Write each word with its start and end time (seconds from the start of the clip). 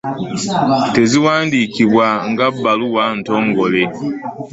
Teziwandiikibwa 0.95 2.07
nga 2.29 2.45
bbaluwa 2.55 3.05
ntongole. 3.19 3.83